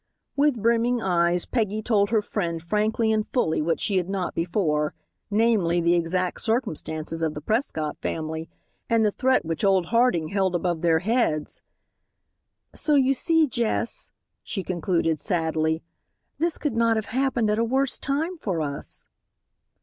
With 0.35 0.59
brimming 0.63 0.99
eyes 0.99 1.45
Peggy 1.45 1.83
told 1.83 2.09
her 2.09 2.23
friend 2.23 2.59
frankly 2.59 3.11
and 3.13 3.23
fully 3.27 3.61
what 3.61 3.79
she 3.79 3.97
had 3.97 4.09
not 4.09 4.33
before, 4.33 4.95
namely, 5.29 5.79
the 5.79 5.93
exact 5.93 6.41
circumstances 6.41 7.21
of 7.21 7.35
the 7.35 7.39
Prescott 7.39 7.99
family 7.99 8.49
and 8.89 9.05
the 9.05 9.11
threat 9.11 9.45
which 9.45 9.63
old 9.63 9.85
Harding 9.85 10.29
held 10.29 10.55
above 10.55 10.81
their 10.81 10.97
heads. 10.97 11.61
"So, 12.73 12.95
you 12.95 13.13
see, 13.13 13.45
Jess," 13.45 14.09
she 14.41 14.63
concluded 14.63 15.19
sadly, 15.19 15.83
"this 16.39 16.57
could 16.57 16.75
not 16.75 16.95
have 16.95 17.05
happened 17.13 17.51
at 17.51 17.59
a 17.59 17.63
worse 17.63 17.99
time 17.99 18.39
for 18.39 18.59
us." 18.59 19.05